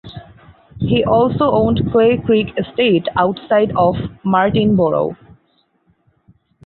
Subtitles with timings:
[0.79, 3.93] He also owned Clay Creek Estate outside of
[4.25, 5.15] Martinborough.